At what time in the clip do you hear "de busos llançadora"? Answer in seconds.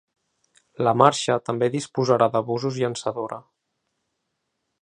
2.37-3.41